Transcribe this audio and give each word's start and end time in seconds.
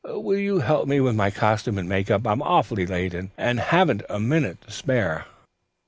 Will 0.03 0.39
you 0.39 0.61
help 0.61 0.87
me 0.87 0.99
with 0.99 1.15
my 1.15 1.29
costume 1.29 1.77
and 1.77 1.87
make 1.87 2.09
up? 2.09 2.25
I'm 2.25 2.41
awfully 2.41 2.87
late, 2.87 3.13
and 3.37 3.59
haven't 3.59 4.01
a 4.09 4.19
minute 4.19 4.59
to 4.61 4.71
spare." 4.71 5.25